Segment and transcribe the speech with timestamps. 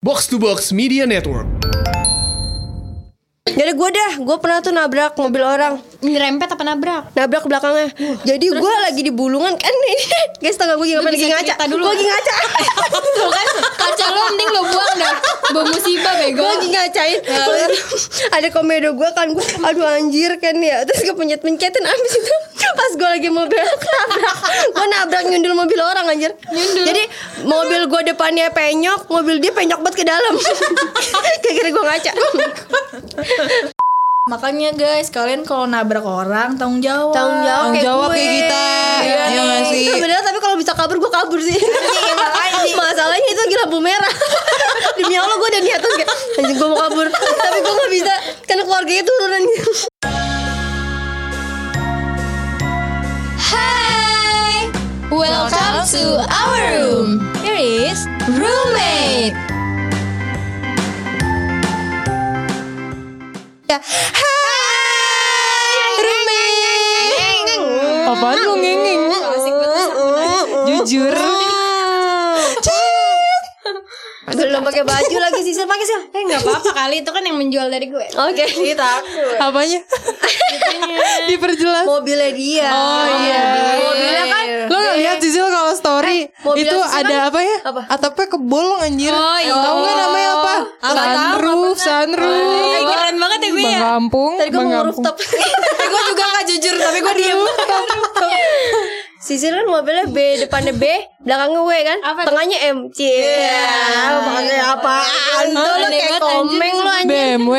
[0.00, 1.44] Box to Box Media Network.
[3.44, 7.12] Jadi gue dah, gue pernah tuh nabrak mobil orang Nyerempet apa nabrak?
[7.12, 7.88] Nabrak ke belakangnya.
[8.24, 9.94] Jadi gue lagi di bulungan kan ini.
[10.42, 11.54] Guys tau gak gue ngapain lagi ngaca.
[11.68, 11.84] dulu.
[11.84, 12.34] Gue lagi ngaca.
[12.88, 15.14] Tuh kan kaca lo mending lo buang dah.
[15.52, 16.40] Bawa musibah bego.
[16.40, 17.18] Gue lagi ngacain.
[18.40, 20.88] Ada komedo gue kan gue Aduh anjir kan ya.
[20.88, 22.34] Terus gue pencet-pencetin Abis itu.
[22.70, 24.36] Pas gue lagi mau belok nabrak.
[24.72, 26.32] Gue nabrak nyundul mobil orang anjir.
[26.48, 26.84] Nyundul?
[26.88, 27.02] Jadi
[27.44, 30.32] mobil gue depannya penyok Mobil dia penyok banget ke dalam.
[31.44, 32.12] Kayak gue ngaca
[34.30, 37.16] Makanya guys, kalian kalau nabrak orang tanggung jawab.
[37.16, 38.64] Tanggung jawab Tanggung kayak jawab kayak kita.
[39.00, 39.86] Iya Iya nggak sih?
[39.90, 41.56] Sebenarnya tapi kalau bisa kabur gue kabur sih.
[42.78, 44.14] Masalahnya itu lagi lampu merah.
[45.00, 48.14] Demi Allah gue udah niatan kayak anjing gue mau kabur, tapi gue nggak bisa
[48.44, 49.42] karena keluarganya turunan.
[63.70, 63.82] Hai
[66.02, 67.54] Roommate
[68.10, 69.02] Apaan lu ngengeng?
[70.66, 71.14] Jujur.
[74.30, 75.98] Belum pakai baju lagi sih, pakai sih.
[76.10, 78.42] Eh gak apa-apa kali itu kan yang menjual dari gue Oke.
[78.50, 78.90] Kita
[79.38, 79.78] Apanya?
[81.30, 81.86] Diperjelas.
[81.86, 82.66] mobilnya dia.
[82.74, 83.42] Oh iya.
[83.78, 87.56] Mobilnya kan Lo gak lihat Sisil kalau story mobil itu ada kan- apa ya?
[87.62, 87.82] apa?
[87.86, 89.14] Atapnya kebolong anjir.
[89.14, 89.54] Oh, iya.
[89.54, 90.54] Tahu nggak namanya apa?
[90.82, 92.99] Apa Sunroof, sunroof.
[93.80, 95.16] Kampung, Tadi gue mau rooftop.
[95.90, 97.40] Gue juga gak jujur tapi gue diem.
[99.20, 100.84] Sisil kan mobilnya B, depannya B,
[101.20, 101.98] belakangnya W kan?
[102.04, 102.20] Apa?
[102.30, 102.78] Tengahnya M.
[102.88, 103.26] Cie.
[104.22, 105.44] Makanya apaan?
[105.50, 107.08] Tuh lu Aneh kayak komeng lu anjing.
[107.10, 107.54] BMW.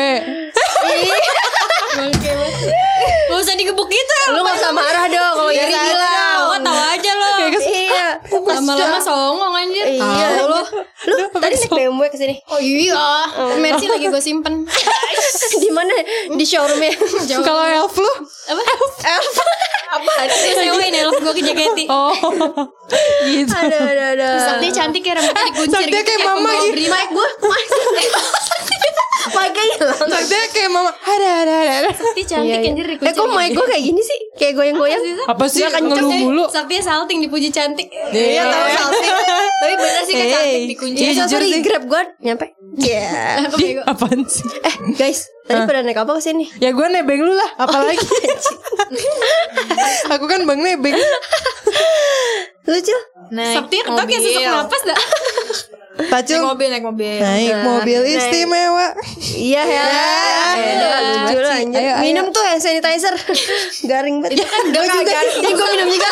[3.28, 4.16] Gak usah digebuk gitu.
[4.32, 7.52] Lu gak usah marah dong kalau Dari Iri hilang Oh tau aja lo Kayak
[8.44, 8.58] Iya.
[8.58, 10.26] Lama-lama songong anjir Iya.
[10.44, 10.58] Lu
[11.08, 12.34] lu tadi naik BMW ke sini.
[12.46, 12.98] Oh iya
[13.56, 14.66] Mercy lagi gue simpen
[15.62, 15.92] Di mana?
[16.32, 16.92] Di showroomnya.
[17.40, 18.12] Kalau elf lu?
[18.48, 18.62] Apa?
[19.92, 20.12] Apa?
[20.24, 22.12] Gue sewain elf gue ke Jaketi Oh.
[23.22, 23.52] gitu.
[23.52, 24.28] Ada ada ada.
[24.38, 26.88] Sakti cantik ya rambutnya dikuncir Sakti kayak mama pembawa gitu.
[26.88, 27.28] Mic gue.
[29.50, 30.06] Gue hilang.
[30.06, 30.90] Saktinya kayak mama.
[30.94, 31.90] Ada ada ada.
[31.90, 32.92] Sakti cantik Iya, anjir iya.
[32.94, 34.18] dikuncir Eh kok mic gue kayak gini sih?
[34.38, 35.02] Kayak goyang-goyang.
[35.26, 36.20] Apa sih ngeluh sih.
[36.22, 36.44] mulu?
[36.46, 39.12] Sakti salting dipuji cantik Iya tahu salting.
[39.62, 41.00] Tapi bener sih kayak cantik dikunci.
[41.00, 41.62] Iya jujur sorry sih.
[41.62, 42.46] grab gue nyampe.
[42.78, 43.08] Iya.
[43.50, 43.82] Aku bego.
[43.84, 44.46] Apaan sih?
[44.62, 46.44] Eh guys, tadi pada naik apa ke sini?
[46.56, 48.00] Ya gue nebeng lu lah, apalagi.
[50.14, 50.96] Aku kan bang nebeng.
[52.62, 52.96] Lucu.
[53.32, 54.98] Naik Sakti kita kayak sesak napas dah
[55.92, 58.16] Naik Pacul mobil, naik mobil naik mobil naik.
[58.16, 58.96] istimewa.
[59.30, 59.84] Iya ya.
[60.72, 61.78] Elah, lucu lah anjir.
[61.78, 61.94] Ayo.
[62.00, 63.12] Minum tuh hand sanitizer.
[63.90, 64.40] Garing banget.
[64.72, 65.12] Gue juga.
[65.36, 66.08] Ini gue minum juga.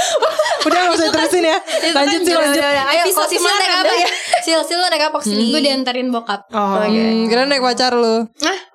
[0.66, 1.58] Udah gak usah terusin ya.
[1.92, 2.62] Lanjut sih lanjut.
[2.64, 4.08] Ayo, Foxy Sil naik apa ya?
[4.40, 5.52] Sil, Sil naik apa ke sini?
[5.52, 8.24] Gue diantarin bokap Oh, Hmm, kira naik pacar lu.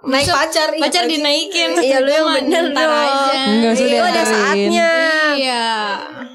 [0.06, 4.24] Naik pacar iya, Pacar dinaikin Iya lu yang bener ntar aja Enggak usah Iya, ada
[4.24, 4.90] saatnya.
[5.36, 5.66] Iya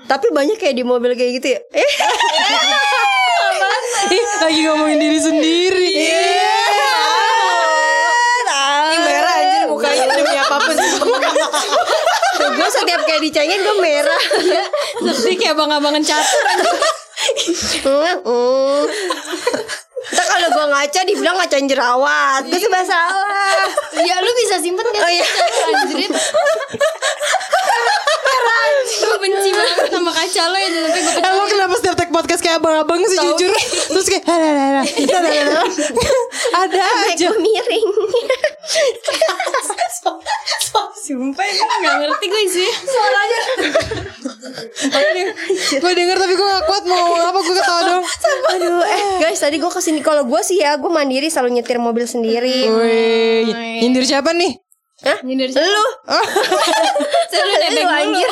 [0.04, 1.60] Tapi banyak kayak di mobil kayak gitu ya.
[4.08, 5.88] Ih, lagi ngomongin diri sendiri.
[8.80, 10.76] Ini merah anjir mukanya demi apa pun
[12.50, 14.22] gue setiap kayak dicengin gue merah.
[15.04, 16.48] Sakti kayak abang-abangan catur
[17.80, 18.84] Mm.
[20.10, 25.04] Ntar kalau gue ngaca dibilang ngacain jerawat Gue sebab salah Ya lu bisa simpen gak
[25.04, 25.26] Oh, iya.
[25.70, 26.08] Anjrit
[28.98, 31.39] Gue benci banget sama kaca lo ya Tapi gue
[32.30, 33.50] podcast kayak abang-abang sih jujur.
[33.90, 34.46] Terus kayak ada
[36.62, 36.78] ada
[37.10, 37.26] aja.
[37.34, 37.88] miring.
[41.10, 42.70] Sumpah ini gak ngerti gue sih.
[45.82, 48.04] Gue denger tapi gue gak kuat mau apa gue ketawa dong
[48.54, 49.18] Aduh eh.
[49.18, 52.70] Guys tadi gue ke sini Kalau gue sih ya gue mandiri selalu nyetir mobil sendiri.
[52.70, 53.50] Wih
[53.82, 54.69] nyindir siapa nih?
[55.00, 55.18] Hah?
[55.24, 55.64] Nyindir siapa?
[55.64, 55.86] Lu.
[57.30, 57.96] Saya udah nebeng Lu dulu.
[58.12, 58.30] anjir.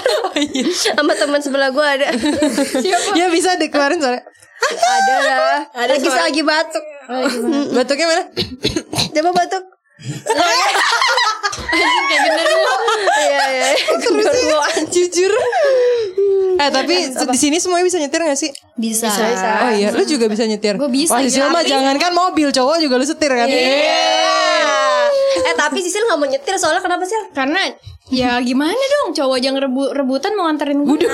[0.84, 2.12] Sama teman sebelah gue ada.
[3.16, 4.22] Ya bisa deh kemarin soalnya.
[4.58, 5.58] Ada lah.
[5.88, 6.84] Lagi lagi batuk.
[7.72, 8.22] Batuknya mana?
[9.08, 9.64] Coba batuk.
[12.08, 12.58] Kayak bener lu.
[13.18, 13.68] Iya iya.
[13.98, 14.58] Genderuwo
[14.88, 15.32] Jujur.
[16.58, 18.50] Eh tapi di sini semuanya bisa nyetir gak sih?
[18.74, 19.06] Bisa.
[19.08, 20.74] Oh iya, lu juga bisa nyetir.
[20.74, 23.46] Gua bisa, Wah, mah tapi- jangankan mobil, cowok juga lu setir kan?
[25.44, 27.18] Eh tapi Sisil gak mau nyetir soalnya kenapa sih?
[27.34, 27.60] Karena
[28.08, 31.12] Ya gimana dong Cowok aja ngerebu rebutan mau nganterin gue Waduh,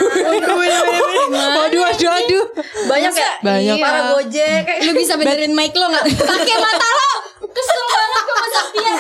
[1.83, 2.45] waduh, waduh.
[2.91, 3.33] Banyak ya?
[3.43, 3.77] Banyak.
[3.83, 6.07] Para gojek Lu bisa benerin mic lo gak?
[6.07, 7.11] Pakai mata lo
[7.51, 8.95] Kesel banget gue sama Saktia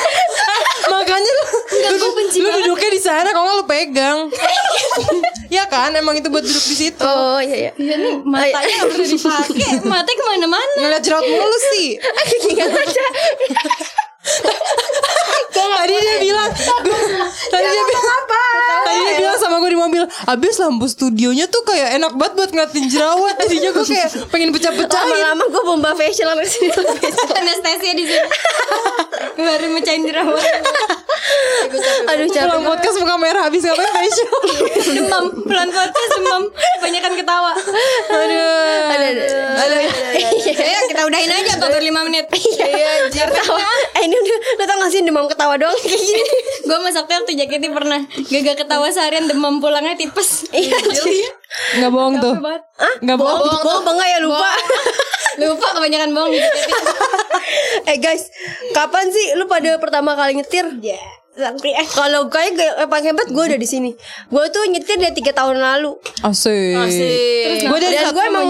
[0.95, 1.45] Makanya lu,
[1.81, 4.19] lu, gue benci lu duduknya di sana kalau nggak lu pegang.
[5.57, 7.01] ya kan, emang itu buat duduk di situ.
[7.01, 7.73] Oh iya iya.
[7.73, 9.71] Iya nih matanya nggak perlu dipakai.
[9.89, 10.75] Matanya ke mana-mana.
[10.77, 11.89] Ngeliat jerawat mulu sih.
[12.53, 13.05] Gak ada.
[15.55, 16.51] Tadi dia bilang
[17.53, 18.23] Tadi dia bilang
[18.85, 22.51] Tadi dia bilang sama gue di mobil Abis lampu studionya tuh kayak enak banget buat
[22.57, 26.73] ngeliatin jerawat Tadinya gue kayak pengen pecah-pecahin Lama-lama gue bomba facial sama sini.
[27.37, 28.29] Anestesia di sini.
[29.37, 30.41] Baru mecahin jerawat.
[32.05, 32.47] Aduh capek.
[32.47, 34.29] Pulang podcast muka merah habis ngapain facial
[34.99, 35.25] demam.
[35.45, 36.43] Pelan podcast demam.
[36.53, 37.53] Kebanyakan ketawa.
[38.09, 39.25] Aduh Ada ada.
[40.55, 42.27] Ayo kita udahin aja 45 menit.
[42.31, 43.59] Iya ketawa.
[43.97, 46.23] Eh ini udah lo tau gak sih demam ketawa doang kayak gini.
[46.65, 50.49] Gue masak waktu jaketnya pernah gagal ketawa seharian demam pulangnya tipes.
[50.51, 50.77] Iya.
[51.79, 52.35] Nggak bohong tuh.
[53.03, 54.51] Nggak bohong Bohong, apa enggak ya lupa.
[55.35, 56.31] Lupa kebanyakan bohong
[57.85, 58.31] eh guys,
[58.71, 60.63] kapan sih lu pada pertama kali nyetir?
[60.79, 60.95] Ya.
[61.91, 63.91] Kalau kayak yang paling hebat gue udah di sini.
[64.31, 65.99] Gue tuh nyetir dari tiga tahun lalu.
[66.23, 67.67] Asik Asik.
[67.67, 68.45] Gue dari gue emang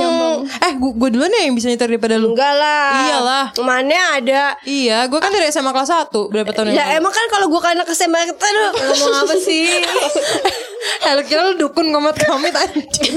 [0.44, 2.88] Eh gue duluan ya yang bisa nyetir daripada lu enggak lah.
[3.08, 3.46] Iyalah.
[3.64, 4.42] Mana ada.
[4.68, 7.46] Iya gue kan dari SMA kelas 1 Berapa tahun yang Ya lalu emang kan kalau
[7.48, 9.64] gue kan anak SMA kita lu ngomong apa sih?
[11.04, 13.16] Eh lu kira lu dukun komat komit anjing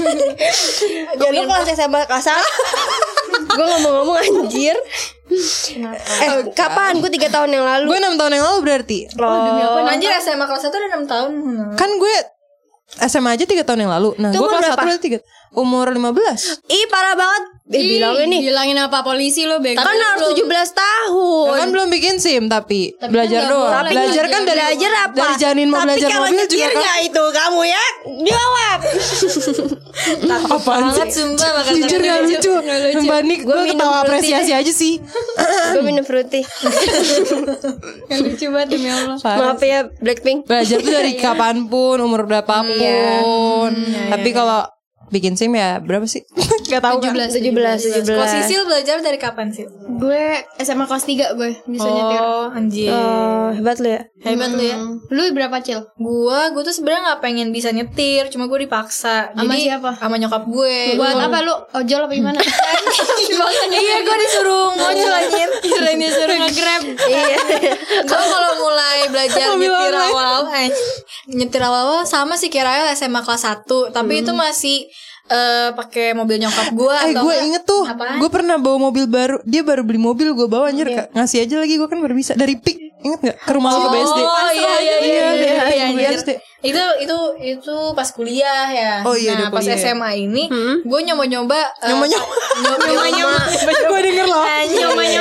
[1.20, 2.28] Ya lu kelas SMA kelas
[3.48, 4.76] Gue ngomong-ngomong anjir.
[5.28, 7.00] Eh kapan?
[7.00, 7.86] Gue tiga tahun yang lalu.
[7.90, 11.30] Gue 6 tahun yang lalu berarti Oh, Anjir SMA kelas 1 udah 6 tahun.
[11.76, 12.16] Kan gue
[13.06, 14.74] SMA aja 3 tahun yang lalu Nah gue kelas?
[14.74, 17.42] 1 udah 3 Umur 15 Ih parah banget.
[17.68, 18.40] Eh bilangin nih.
[18.48, 19.76] Bilangin apa polisi lo bego.
[19.76, 20.40] Kan harus 17
[20.72, 21.46] tahun.
[21.52, 23.72] Ya kan belum bikin SIM tapi, belajar kan doang.
[23.72, 25.16] boleh belajar kan dari belajar apa?
[25.20, 26.80] dari janin mau Tapi belajar kalau mobil nyetir juga kan.
[26.80, 27.84] nggak itu kamu ya?
[28.24, 28.78] Jawab.
[30.48, 31.00] Apaan sih?
[31.00, 32.52] Banget sumpah makan Jujur gak lucu.
[33.04, 35.00] Mbak Nik Gua gue ketawa apresiasi aja sih.
[35.74, 36.42] Gue minum fruity.
[38.10, 39.18] Yang lucu banget demi Allah.
[39.20, 40.48] Maaf ya Blackpink.
[40.48, 43.72] Belajar tuh dari kapan pun, umur berapapun.
[44.08, 44.64] Tapi kalau
[45.08, 46.24] bikin SIM ya berapa sih?
[46.70, 47.16] Gak tahu kan.
[47.16, 49.64] 17 17 Kalau Sisil belajar dari kapan sih?
[49.96, 52.20] Gue SMA kelas 3 gue bisa nyetir.
[52.20, 52.92] Oh, anjir.
[52.92, 54.02] Oh, hebat lu ya.
[54.20, 54.76] Hebat lu ya.
[55.08, 55.80] Lu berapa cil?
[55.96, 59.32] Gua, gua tuh sebenarnya nggak pengen bisa nyetir, cuma gue dipaksa.
[59.32, 59.90] Sama Jadi, siapa?
[59.96, 61.00] Sama nyokap gue.
[61.00, 61.54] Buat apa lu?
[61.72, 62.38] Ojol apa gimana?
[63.72, 65.48] iya, gue disuruh ngojol anjir.
[65.64, 66.82] Kirain disuruh nge-grab.
[67.08, 67.38] Iya.
[68.04, 70.12] Gue kalau mulai belajar nyetir online.
[70.12, 70.70] awal, eh,
[71.32, 74.88] nyetir awal sama sih kira SMA kelas 1 tapi itu masih
[75.28, 76.96] eh pakai mobil nyokap gue.
[77.04, 77.84] Eh gue inget tuh?
[78.18, 81.12] Gue pernah bawa mobil baru Dia baru beli mobil Gue bawa anjir Kak.
[81.12, 83.36] Ngasih aja lagi Gue kan baru bisa Dari PIK Ingat gak?
[83.44, 86.16] Ke rumah lu ke BSD Oh iya iya iya iya, iya, iya, anjir.
[86.16, 86.30] BSD.
[86.58, 88.92] Itu itu itu pas kuliah ya.
[89.06, 89.78] Oh iya, Nah, pas kuliah.
[89.78, 90.50] SMA ini
[90.82, 92.34] gue nyoba-nyoba eh, Nyoba-nyoba.
[92.58, 93.38] nyoba-nyoba
[93.86, 94.42] Gue denger loh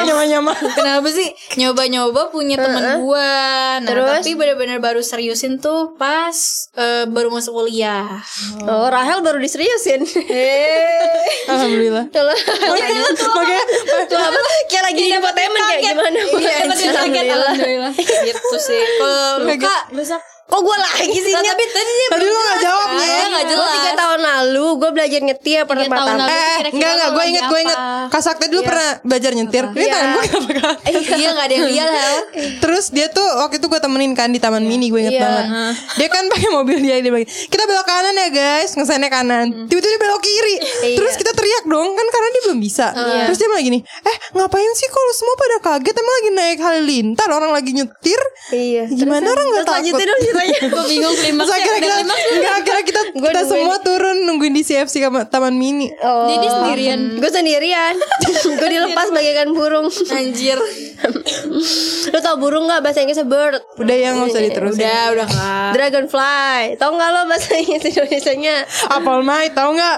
[0.01, 3.77] Nyama-nyama Kenapa sih nyoba-nyoba punya teman gua.
[3.77, 4.09] Nah, Terus?
[4.17, 6.33] tapi benar-benar baru seriusin tuh pas
[6.73, 8.17] eh, baru masuk kuliah.
[8.65, 10.01] Oh, Rahel baru diseriusin.
[11.47, 12.09] Alhamdulillah
[14.09, 14.39] tuh apa?
[14.67, 16.19] Kayak lagi di infotainment kayak gimana?
[16.33, 17.51] Iya, Alhamdulillah.
[17.53, 17.93] Alhamdulillah.
[18.25, 18.81] gitu sih.
[18.97, 19.81] Kalau lu Kak,
[20.47, 21.33] Kok gue lagi sih?
[21.35, 23.71] Nah, tapi tadi dia Tadi lu gak jawab Iya, ya Gue jelas.
[23.75, 26.23] tiga tahun lalu gue belajar nyetir pertama lalu.
[26.25, 30.07] Eh enggak enggak Gue inget gue inget Kak Sakti dulu pernah belajar nyetir Ini tangan
[30.09, 32.15] gue kenapa kan Iya nggak ada yang hal.
[32.57, 35.21] Terus dia tuh waktu itu gue temenin kan di taman mini gue inget Iya.
[35.21, 35.45] banget.
[35.97, 39.67] Dia kan pakai mobil dia dia kita belok kanan ya guys, ngesennya kanan.
[39.67, 40.55] Tiba-tiba dia belok kiri.
[40.93, 42.87] Terus kita teriak dong kan karena dia belum bisa.
[43.25, 47.27] Terus dia bilang gini, eh ngapain sih kalau semua pada kaget emang lagi naik halilintar
[47.29, 48.21] orang lagi nyetir.
[48.49, 48.83] Iya.
[48.87, 50.36] Gimana orang lanjutin takut?
[50.67, 51.55] Gue bingung klimaksnya.
[51.57, 51.95] akhirnya kita
[52.37, 55.89] Enggak akhirnya kita kita semua turun nungguin di CFC sama Taman Mini.
[55.99, 56.29] Oh.
[56.29, 56.99] Jadi sendirian.
[57.21, 57.93] Gue sendirian.
[58.59, 59.87] gue dilepas bagaikan burung.
[60.09, 60.57] Anjir.
[62.09, 63.61] Lu tau burung gak bahasa Inggrisnya bird?
[63.77, 64.81] Udah yang nggak usah diterusin.
[64.81, 65.69] Udah, udah Kak.
[65.75, 66.61] Dragonfly.
[66.77, 68.55] Tau gak lo bahasa Inggris Indonesia-nya?
[68.89, 69.97] Apple Mai tahu nggak?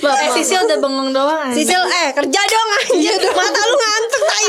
[0.00, 1.50] Eh Sisil udah bengong doang.
[1.50, 1.66] anjir.
[1.66, 4.40] Sisil eh kerja dong anjir Mata lu ngantuk gak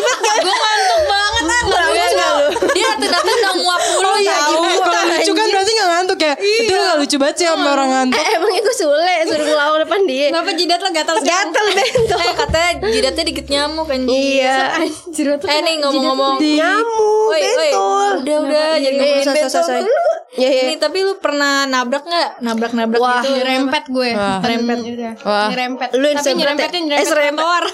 [0.42, 2.34] Gue ngantuk banget kan Nggak Dia lu.
[2.72, 4.56] Dia datang-datang udah nguap mulu Oh iya, tahu.
[4.82, 6.34] kalau lucu kan berarti gak ngantuk ya?
[6.36, 8.18] Itu lu gak lucu banget sih sama orang ngantuk.
[8.18, 11.48] Eh emangnya gue sule Suruh ngelawan depan dia Kenapa jidat lo gatal sekarang?
[11.48, 14.12] Gatel bentol Eh katanya jidatnya dikit nyamuk anjir.
[14.12, 16.36] Iya Anjir, Eh nih ngomong-ngomong.
[16.40, 17.52] Nyamuk Woi, woi.
[17.62, 19.88] bentol Udah udah jadi Eh ngomongin so, so, so, bentol.
[19.88, 20.12] so.
[20.32, 22.30] Ya ya Ini tapi lu pernah nabrak nggak?
[22.40, 23.36] Nabrak-nabrak Wah, gitu.
[23.36, 24.40] Nyerempet gue Wah.
[24.40, 24.78] Nyerempet
[25.22, 25.48] Wah.
[25.50, 26.80] Nyerempet Lu yang Tapi nyerempetnya ya?
[26.80, 27.36] Eh, nyerempet serempet.
[27.38, 27.66] trotoar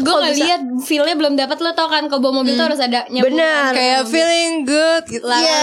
[0.00, 3.06] Gue gak lihat Feelnya belum dapat Lo tau kan Kalau bawa mobil tuh harus ada
[3.06, 5.24] nyambung Benar Kayak feeling good gitu.
[5.24, 5.60] Iya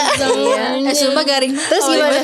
[0.83, 1.53] Eh sumpah garing.
[1.53, 2.21] Terus Oh, gimana?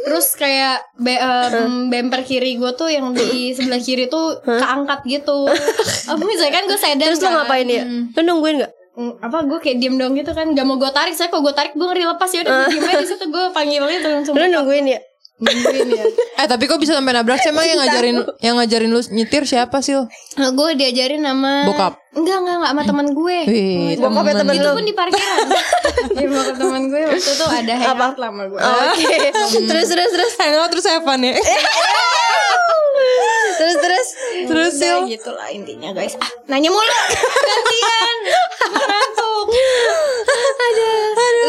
[0.00, 3.22] Terus kayak be em, bemper kiri gue tuh yang di
[3.56, 5.46] sebelah kiri tuh keangkat gitu.
[6.10, 7.34] Oh, misalnya kan gue sedan Terus lo kan.
[7.42, 7.84] ngapain ya?
[7.86, 8.72] Lo nungguin gak?
[8.90, 11.54] mm, apa gue kayak diem dong gitu kan gak mau gue tarik saya kalau gue
[11.54, 14.34] tarik gue ngeri lepas ya udah gue diem aja di situ gue panggilnya tuh langsung
[14.34, 14.98] Lu nungguin ya?
[15.40, 16.04] Nungguin ya
[16.36, 19.80] Eh tapi kok bisa sampai nabrak sih emang yang ngajarin yang ngajarin lu nyetir siapa
[19.80, 19.92] sih?
[20.34, 22.00] nah, gue diajarin sama Bokap?
[22.10, 24.72] enggak enggak enggak sama teman gue Wih, Bokapnya temen itu lu.
[24.72, 25.38] pun di parkiran
[26.16, 29.16] Iya bokap teman gue waktu itu ada hangout lama gue Oke.
[29.64, 31.32] terus terus terus Hangout terus Evan ya.
[33.60, 34.06] terus terus.
[34.42, 35.04] terus Sil.
[35.06, 36.96] gitu lah intinya guys ah nanya mulu
[37.40, 38.16] gantian
[38.70, 39.46] ngantuk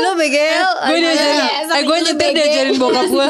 [0.02, 0.66] Lu begel.
[0.82, 3.28] Gue diajarin, eh gue nyetir diajarin bokap gue.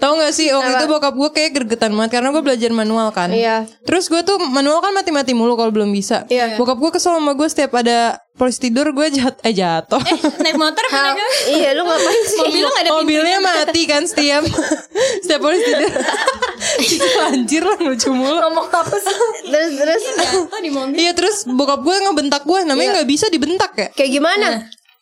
[0.00, 3.28] Tahu gak sih waktu itu bokap gue kayak gergetan banget karena gue belajar manual kan.
[3.28, 3.68] Iya.
[3.84, 6.24] Terus gue tuh manual kan mati-mati mulu kalau belum bisa.
[6.26, 6.56] Iya.
[6.56, 10.00] Bokap gue kesel sama gue setiap ada polisi tidur gue jat eh jatuh.
[10.40, 11.12] naik motor pernah
[11.46, 12.40] Iya, lu ngapain sih?
[12.40, 14.40] mobil gak ada Mobilnya mati kan setiap
[15.22, 15.92] setiap polisi tidur.
[16.80, 18.40] Itu anjir lah lucu mulu.
[18.40, 19.16] Ngomong apa sih?
[19.44, 20.02] Terus terus.
[20.16, 23.88] jatuh di mobil Iya terus bokap gue ngebentak gue namanya nggak bisa dibentak ya.
[23.92, 24.48] Kayak gimana?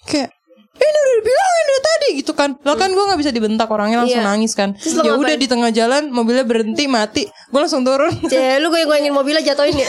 [0.03, 0.38] Kayak "Eh,
[0.81, 2.51] ini udah dibilangin dari tadi gitu kan.
[2.59, 4.29] Lah kan gue gak bisa dibentak orangnya langsung Iya.
[4.29, 4.73] nangis kan.
[4.95, 7.23] Lo Ya udah di tengah jalan mobilnya berhenti mati.
[7.47, 8.11] Gue langsung turun.
[8.31, 9.89] Cek, lu goyang-goyangin mobilnya jatuhin ya?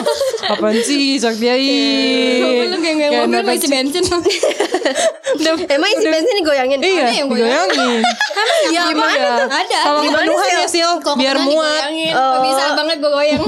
[0.52, 1.68] Apaan sih Saktiai
[2.38, 3.70] mobil lu kayak Kayak mobil masih kecil.
[3.72, 4.04] bensin.
[5.68, 6.78] Emang isi bensin digoyangin?
[6.78, 7.68] Iya Ada yang goyang?
[7.68, 8.00] digoyangin.
[8.68, 9.14] Iya Gimana?
[9.14, 9.46] tuh?
[9.50, 9.78] ada.
[9.82, 10.56] Kalau Gimana penuhan sih?
[10.56, 10.92] ya Sil.
[11.16, 11.82] Biar muat.
[12.40, 13.42] bisa banget gue goyang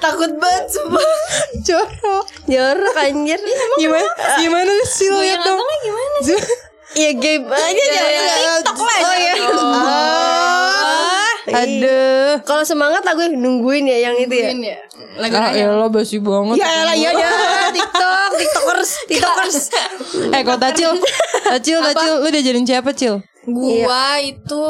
[0.00, 1.04] Takut banget sumpah.
[1.60, 2.24] Jorok.
[2.48, 3.40] Jorok anjir.
[3.76, 4.10] Gimana?
[4.40, 4.72] Gimana
[5.20, 6.18] liat dong abangnya gimana?
[6.90, 8.10] Iya game aja jangan
[8.66, 8.98] TikTok lah.
[8.98, 9.32] Oh iya.
[9.46, 12.32] Ah, Aduh.
[12.42, 14.50] Kalau semangat lagu nungguin ya yang itu ya.
[14.50, 14.78] ya.
[15.18, 16.58] Lagu Ah nanya elah basi banget.
[16.58, 19.56] Ya lah iya dah TikTok, TikTokers, TikTokers.
[20.34, 20.90] Eh kok Tacil?
[21.46, 22.14] Tacil Tacil.
[22.24, 24.64] Lu diajarin siapa Cil Gua itu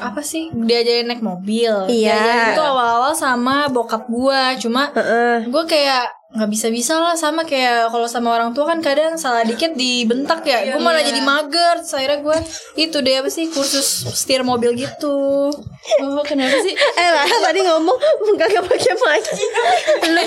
[0.00, 1.84] apa sih diajarin naik mobil.
[1.92, 2.16] Iya.
[2.16, 4.56] Diajarin itu awal-awal sama bokap gua.
[4.56, 5.44] Cuma Heeh.
[5.52, 9.76] gua kayak nggak bisa-bisa lah sama kayak kalau sama orang tua kan kadang salah dikit
[9.76, 10.72] dibentak ya.
[10.72, 11.84] Gua malah jadi mager.
[11.84, 12.38] Terus akhirnya gua
[12.80, 15.52] itu deh apa sih kursus setir mobil gitu.
[16.00, 16.72] Oh kenapa sih?
[17.00, 17.98] Eh lah tadi ngomong
[18.40, 19.20] kagak pakai.
[20.08, 20.22] Lu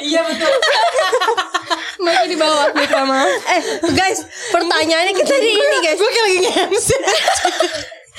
[0.00, 0.52] Iya betul.
[2.00, 3.60] Masih di bawah Lupa maaf eh
[3.92, 5.96] guys, pertanyaannya kita di ini guys.
[5.96, 6.88] Gue kayak lagi nge-MC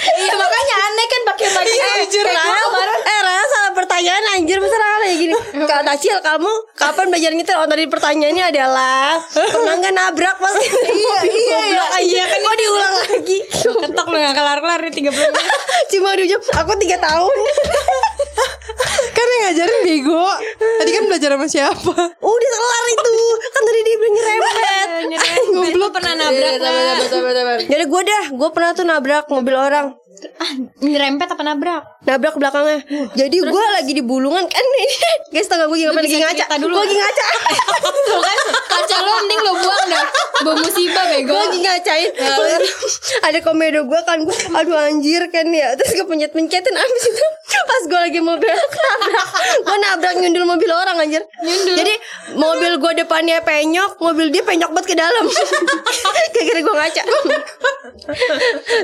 [0.01, 2.63] iya makanya aneh kan pakai pakai Eh, jujur Raya,
[2.99, 4.57] eh Raya salah pertanyaan anjir.
[4.57, 5.35] Masa Raya kayak gini?
[5.61, 7.53] Kak Tacil kamu kapan belajar nyetir?
[7.53, 11.83] Oh tadi pertanyaannya adalah Pernah gak nabrak pas Iya iya iya.
[12.01, 13.37] iya kan Kok diulang lagi?
[13.53, 15.45] Ketok lu gak kelar-kelar nih 30 menit.
[15.91, 17.35] Cuma di ujung Aku 3 tahun.
[19.11, 20.25] Kan yang ngajarin bego.
[20.57, 21.93] Tadi kan belajar sama siapa?
[22.17, 24.55] Udah kelar itu Kan tadi dia bilang nyerempet
[25.51, 26.53] Goblok pernah nabrak
[27.67, 29.95] Jadi gue dah Gue pernah tuh nabrak mobil orang
[30.37, 30.51] Ah
[30.83, 31.81] nyerempet apa nabrak?
[32.01, 32.81] Nabrak belakangnya.
[33.13, 34.65] Jadi gue lagi di bulungan kan
[35.33, 36.45] Guys tau gak gue gimana lagi ngaca.
[36.57, 36.73] dulu.
[36.73, 37.25] Gue lagi ngaca.
[38.09, 38.37] Tuh kan
[38.73, 40.05] kaca lo mending lo buang dah.
[40.41, 41.29] Bawa musibah bego.
[41.29, 42.09] Gue lagi ngacain.
[43.29, 45.77] Ada komedo gue kan gue Aduh anjir kan ya.
[45.77, 47.25] Terus gue pencet-pencetin Abis itu
[47.69, 49.27] Pas gue lagi mau belok nabrak.
[49.61, 51.21] Gue nabrak nyundul mobil orang anjir.
[51.77, 51.93] Jadi
[52.33, 55.29] mobil gue depannya penyok Mobil dia penyok banget ke dalam.
[56.33, 57.03] Kira-kira gue ngaca.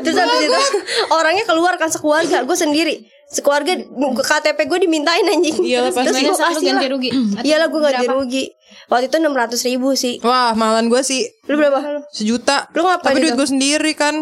[0.05, 0.61] Terus habis itu
[1.09, 2.45] Orangnya keluar kan sekeluarga.
[2.45, 3.75] Gue sendiri Sekeluarga
[4.23, 5.59] KTP gue dimintain anjing.
[5.59, 6.15] Iyalah, pasti.
[6.15, 6.91] Terus gue kasih ganti lah.
[6.95, 7.09] rugi?
[7.43, 8.45] Iyalah gue ganti rugi.
[8.87, 10.15] Waktu itu 600 ribu sih.
[10.23, 11.27] Wah malan gue sih.
[11.51, 12.07] Lu berapa?
[12.07, 12.71] Sejuta.
[12.71, 14.15] Lu ngapain Tapi duit gue sendiri kan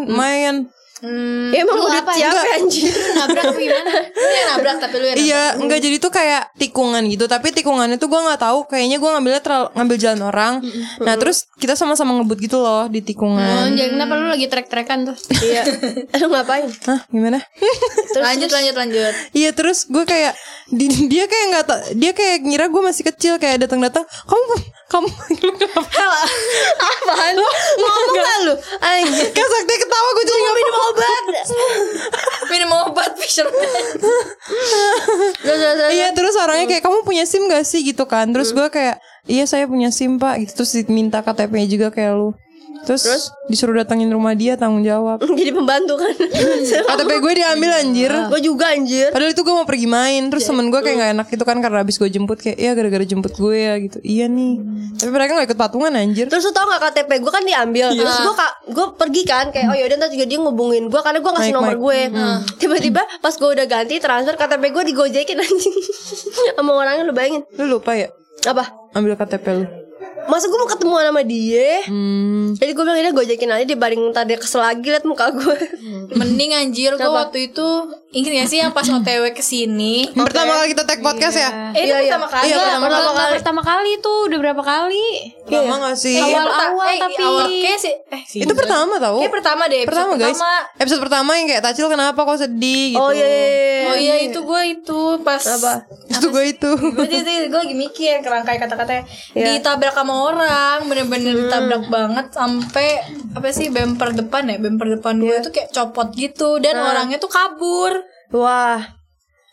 [0.95, 2.11] Lumayan Ya, emang Lu udah apa?
[2.13, 2.55] siapa Enggak.
[2.55, 3.91] anjir Nabrak gimana?
[4.07, 7.95] Lu yang nabrak tapi lu yang Iya enggak jadi tuh kayak tikungan gitu Tapi tikungannya
[7.95, 10.53] tuh gue gak tahu Kayaknya gue ngambilnya terlalu, ngambil jalan orang
[10.99, 15.03] Nah terus kita sama-sama ngebut gitu loh Di Oh, tikungan jadi kenapa lu lagi trek-trekan
[15.05, 15.17] tuh?
[15.41, 15.63] Iya
[16.23, 16.67] Lu ngapain?
[16.85, 17.43] Hah gimana?
[18.15, 19.13] lanjut lanjut lanjut.
[19.31, 20.31] Iya terus gue kayak
[20.65, 24.43] di, dia kayak nggak tak dia kayak ngira gue masih kecil kayak datang datang kamu
[24.87, 25.09] kamu
[25.43, 25.81] lu kenapa
[26.79, 27.33] Apaan?
[27.35, 28.53] Ngomong gak lu?
[28.79, 31.23] Anjir Sakti ketawa gue jadi nggak Minum obat.
[32.51, 33.53] Minum obat terus.
[35.91, 37.81] Iya terus orangnya kayak kamu punya sim gak sih?
[37.81, 38.29] Gitu kan.
[38.29, 40.41] Terus gue kayak iya saya punya sim pak.
[40.45, 42.29] Gitu Terus minta KTP juga kayak lu
[42.83, 45.23] Terus, disuruh datangin rumah dia tanggung jawab.
[45.39, 46.11] Jadi pembantu kan?
[46.91, 48.11] KTP gue diambil anjir.
[48.27, 49.15] Gue juga anjir.
[49.15, 50.27] Padahal itu gue mau pergi main.
[50.27, 53.05] Terus temen gue kayak gak enak gitu kan Karena abis gue jemput kayak Iya gara-gara
[53.07, 53.97] jemput gue ya gitu.
[54.03, 54.53] Iya nih.
[54.99, 56.27] Tapi mereka gak ikut patungan anjir.
[56.27, 57.87] Terus lu tau gak KTP gue kan diambil.
[57.95, 58.33] Terus gue
[58.65, 61.57] Gue pergi kan Kayak oh yaudah ntar juga dia ngubungin gue Karena gue ngasih Mic,
[61.57, 61.81] nomor mic.
[61.81, 61.99] gue.
[62.59, 65.75] Tiba-tiba pas gue udah ganti transfer KTP gue digojekin anjing.
[66.57, 67.45] Sama orangnya lu bayangin.
[67.61, 68.09] Lu lupa ya?
[68.45, 68.73] Apa?
[68.93, 69.84] Ambil KTP lu
[70.25, 71.85] Masa gue mau ketemuan sama dia?
[71.85, 72.57] Hmm.
[72.57, 75.57] Jadi gue bilang ini gojekin aja dibanding ntar dia kesel lagi liat muka gue
[76.17, 77.67] Mending anjir gua waktu itu
[78.07, 80.07] inget gak sih yang pas OTW ke sini?
[80.09, 81.49] Yang Pertama kali kita tag podcast ya?
[81.71, 81.99] Eh itu Iya, iya.
[82.07, 82.45] pertama kali.
[82.45, 83.31] Iya, pertama Pertama, kali.
[83.35, 85.05] pertama kali tuh udah berapa kali?
[85.45, 86.15] Lama gak sih?
[86.15, 87.21] Eh, Awal- perta- awal eh, tapi.
[87.21, 89.17] awal kayak sih eh Itu pertama tau?
[89.19, 90.31] Kayak pertama deh episode Pertama guys.
[90.33, 90.57] pertama.
[90.77, 92.87] Episode pertama yang kayak Tacil kenapa kok sedih?
[92.89, 93.01] Gitu.
[93.01, 93.83] Oh iya iya, iya.
[93.85, 95.73] Oh iya itu gue itu pas Apa?
[96.07, 96.71] Itu gue itu.
[96.71, 99.03] Gue jadi gue lagi mikir kerangkai kata-katanya.
[99.33, 99.45] Iya.
[99.51, 104.55] ditabrak sama orang bener-bener ditabrak banget sampai apa sih bumper depan ya?
[104.55, 106.57] Bumper depan gue tuh kayak copot gitu.
[106.57, 108.04] Dan orangnya tuh kabur
[108.35, 108.79] Wah.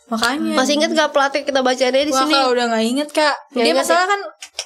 [0.05, 2.35] Makanya Masih inget gak pelatih kita bacaannya di Wah sini?
[2.35, 3.33] kalau udah nggak inget kak.
[3.51, 4.21] Nggak Dia masalah kan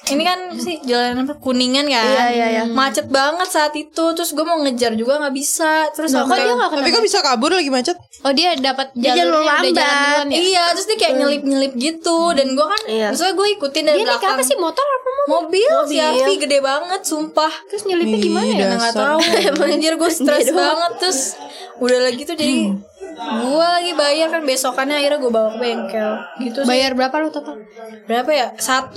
[0.07, 2.03] Ini kan sih jalan apa Kuningan kan?
[2.03, 2.63] Iya, iya, iya.
[2.67, 4.05] Macet banget saat itu.
[4.11, 5.87] Terus gue mau ngejar juga nggak bisa.
[5.93, 7.95] Terus Nah, kok dia gak Tapi kok bisa kabur lagi macet?
[8.23, 9.87] Oh dia dapat Dia jalur jalan lambat.
[9.87, 10.37] duluan ya?
[10.37, 12.19] Iya terus dia kayak nyelip-nyelip gitu.
[12.33, 13.07] Dan gue kan Iya.
[13.11, 14.35] Maksudnya gue ikutin dari Dia naik belakang.
[14.35, 15.69] apa sih motor apa mobil?
[15.77, 17.53] Mobil, si gede banget Sumpah.
[17.67, 18.67] Terus nyelipnya gimana Ih, ya?
[18.73, 19.19] Nggak tahu.
[19.71, 20.91] Anjir gue stres banget.
[20.99, 21.19] Terus
[21.77, 22.73] Udah lagi tuh jadi
[23.17, 27.29] Gue lagi bayar kan Besokannya akhirnya gue bawa ke bengkel Gitu sih Bayar berapa lu
[27.29, 27.57] total?
[28.05, 28.47] Berapa ya?
[28.53, 28.93] 1,2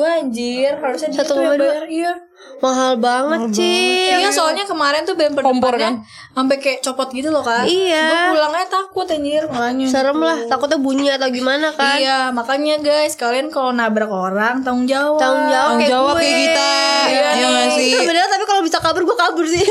[0.00, 1.60] anjir Harusnya tuh yang 1,2.
[1.60, 2.12] bayar Iya
[2.60, 7.40] Mahal banget Cil Iya soalnya kemarin tuh bumper Kompor, depannya sampai kayak copot gitu loh
[7.40, 7.62] kan.
[7.62, 8.04] Iya.
[8.04, 9.86] Gue pulangnya takut anjir makanya.
[9.86, 14.82] Serem lah Takutnya bunyi atau gimana kan Iya makanya guys kalian kalau nabrak orang tanggung
[14.84, 15.18] jawab.
[15.18, 16.20] Tanggung jawab Tanggung kayak jawab gue.
[16.20, 16.70] kayak kita
[17.06, 19.62] Iya Iya sih Itu bener tapi kalau bisa kabur gue kabur sih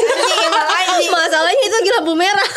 [1.13, 2.47] Masalahnya itu lagi lampu merah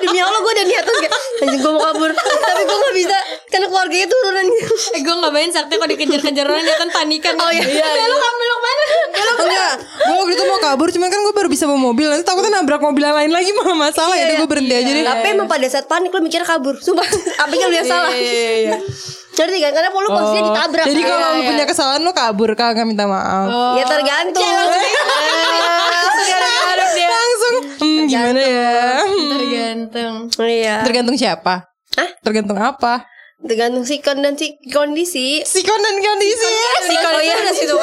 [0.00, 2.10] Demi Allah gue udah niat terus kayak Anjing gue mau kabur.
[2.16, 3.18] Tapi gue gak bisa
[3.50, 7.34] Karena keluarganya turun anjing Eh gue gak bayangin sakti kalau dikejar-kejar orang dia kan panikan.
[7.36, 7.64] Oh iya.
[7.66, 8.84] Belok kan belok mana?
[9.42, 12.06] Enggak Gue waktu itu mau kabur Cuman kan gue baru bisa bawa mobil.
[12.08, 14.14] Nanti takutnya nabrak mobil yang lain lagi malah masalah.
[14.16, 15.04] Iya, ya gue berhenti aja deh.
[15.04, 16.78] Tapi emang pada saat panik lo mikirnya kabur.
[16.78, 17.04] Sumpah
[17.42, 18.12] Apa yang lu yang salah.
[18.14, 18.78] Iya.
[19.32, 19.72] Ngerti kan?
[19.72, 20.86] Karena lu posisinya ditabrak.
[20.86, 21.48] Jadi kalau Iya, lu iya.
[21.48, 23.48] punya kesalahan lu kabur kagak minta maaf.
[23.80, 24.44] Ya tergantung.
[27.02, 28.61] Langsung hmm, Gimana ya
[29.88, 30.30] Tergantung.
[30.38, 30.86] Iya.
[30.86, 31.72] Tergantung siapa?
[31.98, 32.10] Hah?
[32.22, 33.08] Tergantung apa?
[33.42, 35.42] Tergantung sikon dan si kondisi.
[35.42, 36.52] Sikon dan kondisi.
[36.86, 37.74] Si kalau ya maksudnya.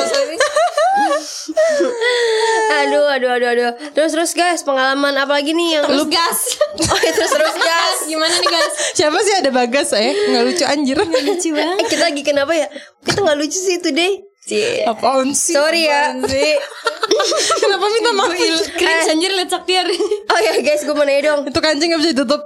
[2.79, 3.71] Aduh aduh aduh aduh.
[3.91, 6.39] Terus terus guys Pengalaman apa lagi nih yang Terus gas.
[6.89, 7.97] Oh ya terus terus Gas.
[8.07, 8.73] Gimana nih gas?
[8.95, 10.15] Siapa sih ada bagas eh?
[10.31, 10.97] Nggak lucu anjir.
[11.03, 11.75] Lucu banget.
[11.75, 12.67] Eh kita lagi kenapa ya?
[13.03, 14.81] Kita gak lucu sih today Cie.
[14.89, 15.53] Apaan sih?
[15.53, 16.17] Sorry ya.
[17.61, 18.33] Kenapa minta maaf?
[18.73, 19.85] Cringe anjir liat saktiar
[20.29, 21.45] Oh ya guys gue mau nanya dong.
[21.45, 22.41] Itu kancing gak bisa ditutup?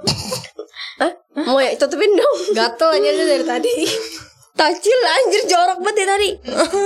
[1.00, 1.12] Hah?
[1.48, 2.36] Mau ya tutupin dong.
[2.52, 3.72] Gatel aja dari tadi.
[4.54, 6.30] Tacil anjir jorok banget ya tadi.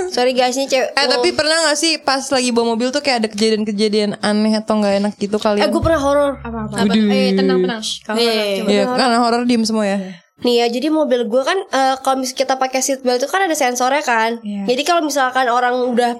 [0.09, 3.21] Sorry guys ini cewek Eh tapi pernah gak sih Pas lagi bawa mobil tuh Kayak
[3.21, 6.31] ada kejadian-kejadian aneh Atau gak enak gitu Eh kalian gue pernah horor.
[6.41, 6.81] Apa-apa
[7.13, 7.83] Eh tenang tenang.
[8.07, 8.17] Kalau.
[8.17, 9.99] Iya karena horor diem semua ya
[10.39, 13.43] Nih ya jadi mobil gue kan eh, Kalau misalnya kita pakai seat belt itu kan
[13.43, 14.39] ada sensornya kan.
[14.39, 16.15] Jadi kalau misalkan orang udah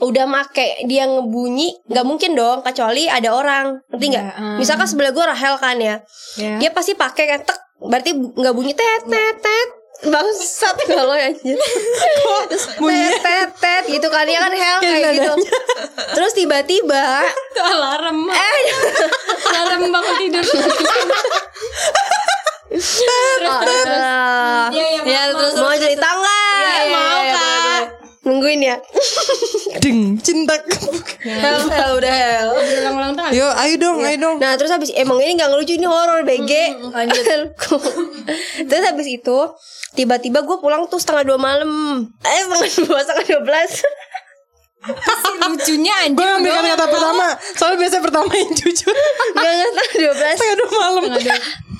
[0.00, 3.80] udah make dia ngebunyi nggak mungkin dong kecuali ada orang.
[3.88, 4.24] Ngerti nggak?
[4.56, 6.00] Misalkan sebelah gue Rahel kan ya.
[6.36, 6.56] Iya.
[6.58, 9.68] dia pasti pakai kan tek berarti nggak bunyi tet tet tet.
[10.04, 11.32] Bangsat kalau ya
[12.50, 14.24] Terus tet tet tet gitu kan.
[14.24, 15.32] Ya kan Hel kayak gitu.
[16.12, 17.24] terus tiba-tiba
[17.72, 18.28] alarm.
[18.28, 18.60] Eh.
[19.54, 20.44] Alarm bangun tidur
[22.74, 27.82] Iya iya Ya terus mau cerita nggak Iya, mau kak?
[28.24, 28.76] nungguin ya.
[29.84, 30.56] Ding cinta.
[31.20, 32.48] Hell hell udah hell.
[32.56, 34.36] Ulang-ulang tuh Yo ayo dong ayo dong.
[34.40, 36.52] Nah terus habis emang ini gak ngelucu ini horor BG
[36.88, 37.24] lanjut.
[38.68, 39.38] Terus habis itu
[39.94, 41.70] Tiba-tiba gue pulang tuh setengah dua malam.
[42.24, 43.70] Eh setengah dua setengah dua belas.
[45.44, 47.26] Lucunya anjir Gue ambil kata pertama.
[47.54, 48.96] Soalnya biasa pertama yang jujur.
[49.36, 49.52] Gak
[50.00, 50.34] dua belas.
[50.34, 51.02] Setengah dua malam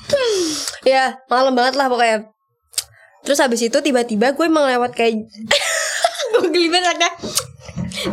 [0.85, 2.29] Ya malam banget lah pokoknya.
[3.25, 5.17] Terus habis itu tiba-tiba gue emang lewat kayak
[6.35, 7.09] Gue geli banget ada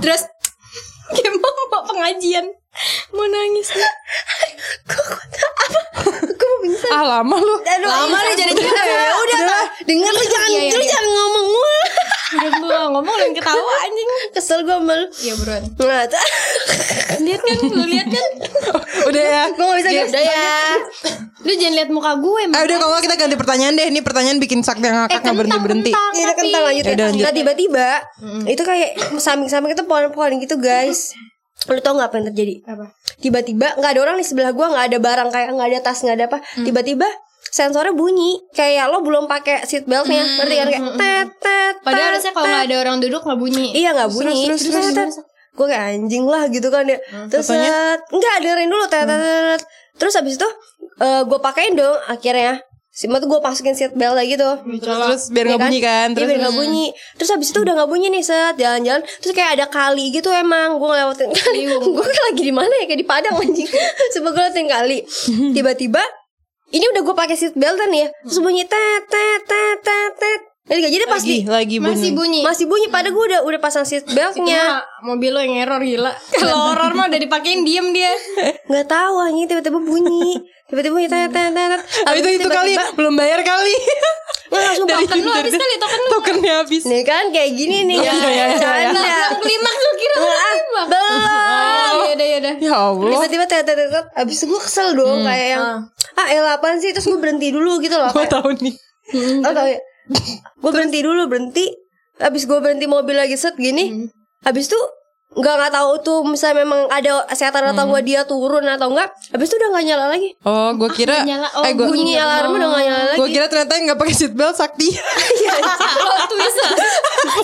[0.01, 0.25] Terus
[1.13, 2.49] Kayak mau mau pengajian.
[3.13, 3.69] Mau nangis.
[6.41, 6.89] Gue mau pingsan?
[6.89, 7.57] Ah lama lu.
[7.61, 9.13] Aduh, Lama nih jadi cerita ya.
[9.13, 9.65] Udah Kak.
[9.85, 10.89] Dengar lu jangan Iya, iya, Lu iya.
[10.89, 11.47] jangan ngomong.
[11.53, 11.69] Mulu
[12.33, 14.09] Udah gue ngomong dan ketawa anjing.
[14.33, 16.25] Kesel gue sama lu Iya buruan Nah tuh
[17.23, 18.27] Lihat kan Lu lihat kan?
[19.09, 19.43] Udah ya.
[19.53, 20.57] Gue gak bisa guys Udah ya.
[21.43, 23.87] Lu jangan lihat muka gue Eh udah kalau nggak kita ganti pertanyaan deh.
[23.93, 27.09] Ini pertanyaan bikin sakti yang ngakak nggak berhenti berhenti Iya udah kentang lanjut Ya ya.
[27.13, 27.89] Nah tiba-tiba
[28.49, 28.91] Itu kayak
[29.21, 31.13] samping-samping itu pohon-pohon gitu guys.
[31.71, 32.55] Lu tau gak apa yang terjadi?
[32.67, 32.91] Apa?
[33.23, 36.17] Tiba-tiba nggak ada orang di sebelah gua nggak ada barang kayak nggak ada tas nggak
[36.19, 36.39] ada apa.
[36.59, 37.07] Tiba-tiba
[37.53, 38.41] sensornya bunyi.
[38.57, 40.67] Kayak lo belum pakai seat beltnya Ngerti kan?
[40.67, 43.67] Kayak tet tet Padahal harusnya kalau nggak ada orang duduk nggak bunyi.
[43.77, 44.41] Iya nggak bunyi.
[44.49, 45.17] terus, terus, terus.
[45.53, 46.99] Gue kayak anjing lah gitu kan ya.
[47.29, 49.63] Terus set Enggak dengerin dulu tet, tet, tet, tet.
[50.01, 50.49] Terus habis itu
[51.05, 52.65] eh, Gue pakein dong akhirnya.
[52.93, 56.09] Cuma tuh gue masukin seat belt lagi tuh Terus biar Iya nggak bunyi kan?
[56.13, 56.87] Iya Terus biar nggak bunyi.
[57.21, 59.03] Terus habis itu udah nggak bunyi nih set Jalan-jalan.
[59.21, 61.61] Terus kayak ada kali gitu emang Gue ngelewatin kali.
[61.69, 62.85] Gue kan lagi di mana ya?
[62.89, 63.69] Kayak di Padang anjing.
[64.17, 64.99] Coba gue kali.
[65.57, 66.01] Tiba-tiba
[66.73, 70.41] ini udah gue pakai seat belt nih ya terus bunyi tet tet tet tet tet
[70.63, 71.91] jadi gak jadi pas Lagi, di lagi bunyi.
[71.91, 72.41] Masih bunyi.
[72.47, 76.15] masih bunyi pada gue udah udah pasang seat beltnya Nah, mobil lo yang error gila.
[76.39, 78.15] Kalau horor mah udah dipakein diem dia.
[78.71, 80.39] nggak tahu anjing tiba-tiba bunyi
[80.71, 81.83] tiba-tiba bunyi tet tet tet tet.
[82.07, 83.75] Oh, itu itu kali belum bayar kali.
[84.55, 86.11] nggak langsung Dari Token lu habis kali token lu.
[86.15, 86.83] Tokennya habis.
[86.87, 88.57] nih kan kayak gini nih iya, iya, iya.
[88.61, 89.03] canda
[89.43, 90.17] Klimaks lu kira
[90.73, 90.91] lu klimaks.
[90.91, 92.55] belum Oh, yaudah yaudah.
[92.59, 93.11] Ya Allah.
[93.13, 94.07] tiba-tiba tet tet tet tet.
[94.15, 95.65] abis itu gue kesel dong kayak yang
[96.13, 98.75] ah elah apaan sih terus gue berhenti dulu gitu loh Gue tahu nih.
[99.41, 99.79] oh tau ya
[100.33, 101.67] gue berhenti dulu berhenti
[102.19, 104.09] abis gue berhenti mobil lagi set gini
[104.43, 104.81] abis itu
[105.33, 109.49] nggak nggak tahu tuh misalnya memang ada setan atau enggak dia turun atau enggak habis
[109.49, 110.29] itu udah nggak nyala lagi.
[110.45, 111.49] Oh, gue kira nyala.
[111.57, 113.19] Oh, eh gue bunyi alarm udah nggak nyala lagi.
[113.19, 114.93] gue kira ternyata yang nggak pakai seatbelt sakti.
[116.05, 116.59] Plot twist.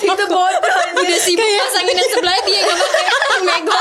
[0.05, 0.77] itu bodoh.
[1.01, 3.05] Udah sibuk pasangin yang sebelah dia gak pakai.
[3.49, 3.79] Mego.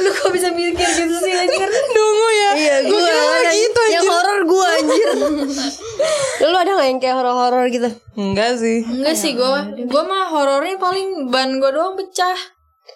[0.00, 1.68] lu kok bisa mikir gitu sih anjir?
[1.68, 2.50] Dungu ya.
[2.56, 4.10] iya gue gue kira lagi itu yang anjir.
[4.16, 5.08] horor gue anjir
[6.48, 8.82] lu ada nggak yang kayak horor-horor gitu Enggak sih.
[8.82, 9.48] Enggak sih gue
[9.84, 12.36] Gue mah horornya paling ban gue doang pecah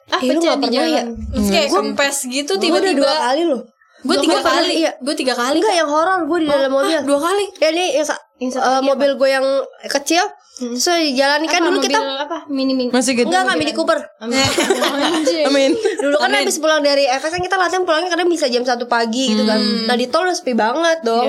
[0.08, 0.90] Ah, lu pecah di pernah jalan.
[0.90, 3.62] ya Terus kayak kempes gitu gue udah dua tiba-tiba kali loh
[4.02, 4.90] Gue Gua tiga kali iya.
[4.98, 8.06] Gue tiga kali enggak yang horor gue di dalam mobil Dua kali ya ini yang,
[8.08, 9.46] sa- eh, mobil gue yang
[9.86, 12.38] kecil terus di jalan kan dulu mobil kita apa?
[12.46, 12.90] Mini mini.
[12.92, 13.26] Masih gitu.
[13.26, 15.42] enggak enggak Mini Cooper Anjir.
[15.44, 15.70] Amin.
[15.74, 19.32] Dulu kan habis pulang dari FS kan kita latihan pulangnya kadang bisa jam 1 pagi
[19.32, 19.58] gitu kan.
[19.86, 21.24] Nah di tol udah sepi banget dong.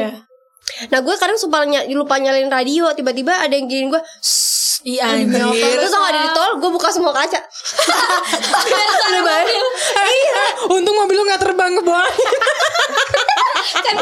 [0.89, 4.01] Nah gue kadang suka ny- lupa nyalain radio Tiba-tiba ada yang giniin gue
[4.83, 5.39] Iya anjir.
[5.79, 7.39] Terus tau gak di tol gue buka semua kaca.
[9.95, 10.43] Iya.
[10.69, 12.03] Untung mobil lu gak terbang ke bawah.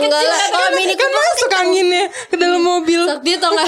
[0.01, 3.01] Enggak kecil lah Kalau Mini kan masuk anginnya ke dalam mobil.
[3.03, 3.67] Sakti tau gak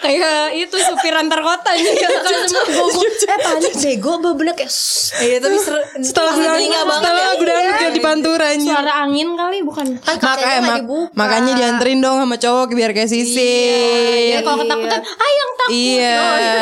[0.00, 5.78] Kayak itu supir antar kota gitu Eh panik bego bener kayak "Shh." Iya tapi seru
[5.98, 7.32] Setelah gue telinga banget setelah ya.
[7.34, 8.70] gue kayak di pantura anjir.
[8.70, 13.08] Suara angin kali bukan Kan Makanya mak- dibuka makanya dianterin dong sama cowok biar kayak
[13.08, 13.54] sisi.
[14.30, 16.14] Ya kalau ketakutan Ah yang takut Iya.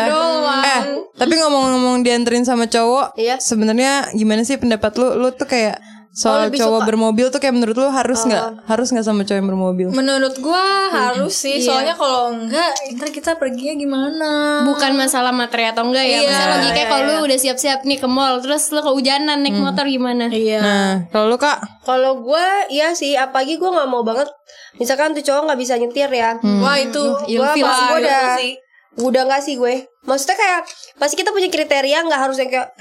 [0.09, 0.81] Oh, Eh,
[1.13, 3.37] tapi ngomong-ngomong dianterin sama cowok, Iya.
[3.39, 5.17] sebenarnya gimana sih pendapat lu?
[5.17, 5.77] Lu tuh kayak
[6.13, 8.45] soal lebih cowok suka- bermobil tuh kayak menurut lu harus nggak?
[8.65, 9.89] Harus nggak sama cowok yang bermobil?
[9.89, 14.31] Menurut gue harus sih Soalnya kalau enggak Ntar kita perginya gimana?
[14.63, 17.09] Bukan masalah materi atau enggak ya Iya, Maksudnya logikanya iya, kalau iya.
[17.11, 20.29] lu udah siap-siap nih ke mall Terus lu kehujanan naik motor gimana?
[20.29, 20.61] Iya.
[20.61, 24.29] Nah, kalau lu kak, Kalau gue Iya sih Apalagi gue gak mau banget
[24.77, 26.37] Misalkan tuh cowok gak bisa nyetir ya.
[26.39, 28.53] Wah itu Gue pasti Wah, gue itu udah sih.
[29.01, 29.89] Udah gak sih gue?
[30.03, 30.61] Maksudnya kayak
[30.99, 32.75] Pasti kita punya kriteria nggak harus yang kayak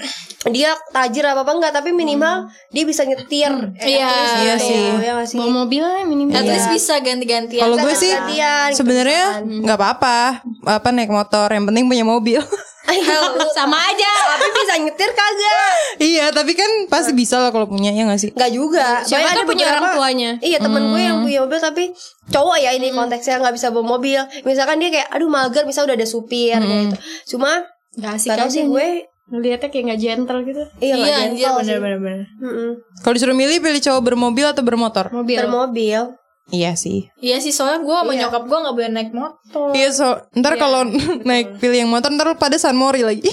[0.50, 3.52] Dia tajir apa-apa enggak Tapi minimal Dia bisa nyetir.
[3.80, 4.12] Iya,
[4.44, 4.84] iya sih.
[5.00, 5.38] Iya gak sih?
[5.40, 6.36] Bawa mobilnya minimal.
[6.36, 11.64] At least bisa ganti-gantian kalau gue sih gantian, sebenarnya nggak apa-apa, apa naik motor, yang
[11.68, 12.42] penting punya mobil.
[13.58, 14.10] Sama aja.
[14.36, 15.72] Tapi bisa nyetir kagak?
[15.98, 18.30] Iya, tapi kan pasti bisa lah kalau punya ya nggak sih?
[18.32, 19.00] Gak juga.
[19.04, 20.30] Siapa Banyak tahu punya orang tuanya.
[20.40, 21.84] Iya temen gue yang punya mobil Tapi
[22.28, 24.20] cowok ya ini konteksnya nggak bisa bawa mobil.
[24.42, 26.96] Misalkan dia kayak Aduh mager Misalnya udah ada supir kayak gitu.
[27.36, 30.62] Cuma Gak asik aja sih gue Ngeliatnya kayak gak gentle gitu.
[30.76, 31.76] Iya, Iya nggak anjir gentle sih.
[31.80, 32.70] bener-bener Mm-mm.
[33.00, 35.08] Kalau disuruh milih pilih cowok bermobil atau bermotor?
[35.08, 35.38] Mobil.
[35.40, 36.02] Bermobil
[36.50, 37.06] Iya sih.
[37.22, 40.82] Iya sih soalnya gue sama nyokap gue gak boleh naik motor Iya so ntar kalau
[41.22, 43.22] naik pilih yang motor ntar lu pada San Mori lagi.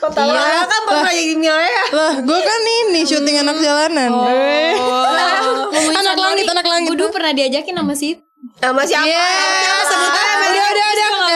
[0.00, 0.66] Kok tahu Iya.
[0.66, 4.10] kan pernah jadi milea lah, gue kan ini syuting anak jalanan.
[5.74, 5.90] Eh.
[5.94, 6.88] anak langit, anak langit.
[6.92, 8.18] Gue dulu pernah diajakin sama si
[8.60, 9.08] Sama siapa?
[9.08, 9.24] Iya,
[9.88, 10.44] sebut aja.
[10.44, 11.28] Udah, udah, udah.